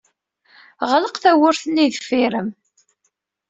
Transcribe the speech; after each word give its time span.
Ɣleq 0.91 1.15
tawwurt-nni 1.17 1.85
deffir-m. 1.93 2.47